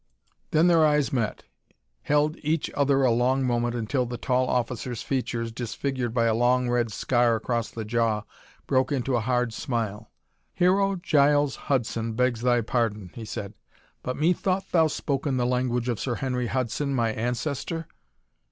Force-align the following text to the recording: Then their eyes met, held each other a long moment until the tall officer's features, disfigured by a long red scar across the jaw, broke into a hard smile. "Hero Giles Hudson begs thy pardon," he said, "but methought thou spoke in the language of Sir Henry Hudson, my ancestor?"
Then 0.49 0.65
their 0.65 0.83
eyes 0.83 1.13
met, 1.13 1.43
held 2.01 2.35
each 2.41 2.71
other 2.71 3.03
a 3.03 3.11
long 3.11 3.43
moment 3.43 3.75
until 3.75 4.07
the 4.07 4.17
tall 4.17 4.47
officer's 4.47 5.03
features, 5.03 5.51
disfigured 5.51 6.11
by 6.11 6.25
a 6.25 6.33
long 6.33 6.71
red 6.71 6.91
scar 6.91 7.35
across 7.35 7.69
the 7.69 7.85
jaw, 7.85 8.23
broke 8.65 8.91
into 8.91 9.15
a 9.15 9.19
hard 9.21 9.53
smile. 9.53 10.09
"Hero 10.55 10.95
Giles 10.95 11.55
Hudson 11.55 12.13
begs 12.13 12.41
thy 12.41 12.61
pardon," 12.61 13.11
he 13.13 13.25
said, 13.25 13.53
"but 14.01 14.17
methought 14.17 14.71
thou 14.71 14.87
spoke 14.87 15.27
in 15.27 15.37
the 15.37 15.45
language 15.45 15.87
of 15.87 15.99
Sir 15.99 16.15
Henry 16.15 16.47
Hudson, 16.47 16.95
my 16.95 17.11
ancestor?" 17.11 17.85